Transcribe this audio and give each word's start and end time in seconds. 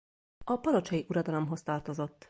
A 0.45 0.57
palocsai 0.57 1.05
uradalomhoz 1.09 1.63
tartozott. 1.63 2.17